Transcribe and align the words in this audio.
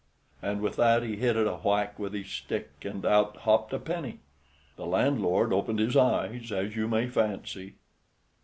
And 0.41 0.61
with 0.61 0.77
that 0.77 1.03
he 1.03 1.17
hit 1.17 1.35
it 1.37 1.45
a 1.45 1.57
whack 1.57 1.99
with 1.99 2.13
his 2.13 2.25
stick, 2.27 2.71
and 2.81 3.05
out 3.05 3.37
hopped 3.37 3.71
a 3.71 3.77
penny. 3.77 4.21
The 4.75 4.87
landlord 4.87 5.53
opened 5.53 5.77
his 5.77 5.95
eyes, 5.95 6.51
as 6.51 6.75
you 6.75 6.87
may 6.87 7.07
fancy. 7.07 7.75